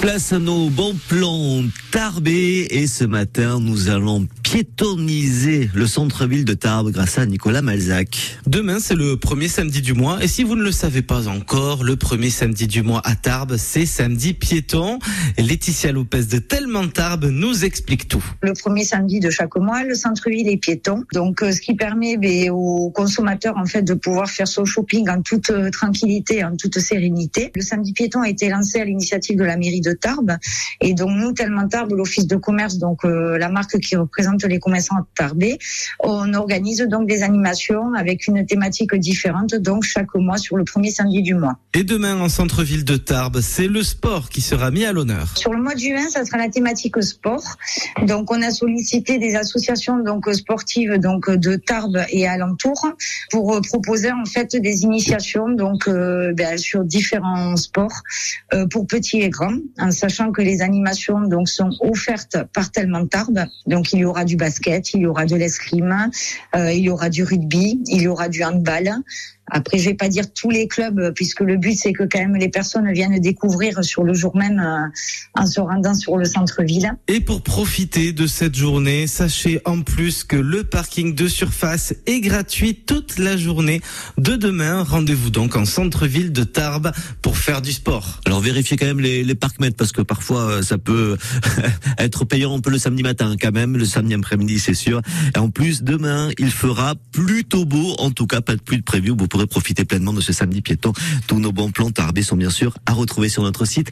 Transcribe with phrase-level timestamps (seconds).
[0.00, 6.54] Place à nos bons plans Tarbes et ce matin nous allons piétoniser le centre-ville de
[6.54, 8.36] Tarbes grâce à Nicolas Malzac.
[8.48, 11.84] Demain c'est le premier samedi du mois et si vous ne le savez pas encore,
[11.84, 14.98] le premier samedi du mois à Tarbes c'est samedi piéton.
[15.36, 18.24] Et Laetitia Lopez de Tellement Tarbes nous explique tout.
[18.42, 22.16] Le premier samedi de chaque mois, le centre-ville est piéton, donc euh, ce qui permet
[22.16, 26.56] ben, aux consommateurs en fait de pouvoir faire son shopping en toute euh, tranquillité, en
[26.56, 27.52] toute sérénité.
[27.54, 30.32] Le samedi piéton a été lancé à l'initiative de la mairie de Tarbes
[30.80, 34.58] et donc nous tellement Tarbes, l'office de commerce, donc euh, la marque qui représente les
[34.58, 35.58] commerçants tarbés,
[36.00, 40.90] on organise donc des animations avec une thématique différente donc chaque mois sur le premier
[40.90, 41.56] samedi du mois.
[41.74, 45.36] Et demain en centre-ville de Tarbes, c'est le sport qui sera mis à l'honneur.
[45.36, 47.44] Sur le mois de juin, ça sera la thématique sport.
[48.06, 52.88] Donc on a sollicité des associations donc sportives donc de Tarbes et alentours
[53.30, 58.02] pour euh, proposer en fait des initiations donc euh, ben, sur différents sports
[58.54, 63.06] euh, pour petits et grands en sachant que les animations donc sont offertes par Tellement
[63.06, 63.44] Tarbes.
[63.66, 66.10] Donc il y aura du basket, il y aura de l'escrime,
[66.54, 69.02] euh, il y aura du rugby, il y aura du handball.
[69.50, 72.18] Après, je vais pas dire tous les clubs, euh, puisque le but c'est que quand
[72.18, 76.24] même les personnes viennent découvrir sur le jour même euh, en se rendant sur le
[76.24, 76.92] centre-ville.
[77.08, 82.20] Et pour profiter de cette journée, sachez en plus que le parking de surface est
[82.20, 83.80] gratuit toute la journée
[84.18, 84.82] de demain.
[84.82, 88.20] Rendez-vous donc en centre-ville de Tarbes pour faire du sport.
[88.26, 91.16] Alors vérifiez quand même les, les parcs-mètres parce que parfois euh, ça peut
[91.98, 95.00] être payant un peu le samedi matin quand même, le samedi après-midi c'est sûr.
[95.34, 98.82] Et en plus demain il fera plutôt beau, en tout cas pas de pluie de
[98.82, 99.10] prévu.
[99.10, 100.92] Vous pourrez profiter pleinement de ce samedi piéton.
[101.26, 103.90] Tous nos bons plans tarbés sont bien sûr à retrouver sur notre site